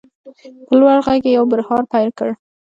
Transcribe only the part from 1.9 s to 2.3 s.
پیل کړ.